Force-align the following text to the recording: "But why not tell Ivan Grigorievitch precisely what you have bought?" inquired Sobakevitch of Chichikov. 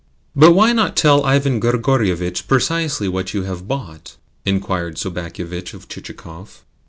"But 0.35 0.53
why 0.53 0.73
not 0.73 0.95
tell 0.95 1.23
Ivan 1.23 1.59
Grigorievitch 1.59 2.47
precisely 2.47 3.07
what 3.07 3.35
you 3.35 3.43
have 3.43 3.67
bought?" 3.67 4.17
inquired 4.47 4.97
Sobakevitch 4.97 5.75
of 5.75 5.87
Chichikov. 5.89 6.63